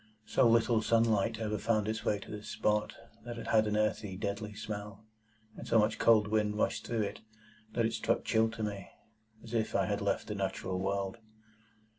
[0.25, 4.17] So little sunlight ever found its way to this spot, that it had an earthy,
[4.17, 5.05] deadly smell;
[5.55, 7.21] and so much cold wind rushed through it,
[7.73, 8.89] that it struck chill to me,
[9.43, 11.19] as if I had left the natural world.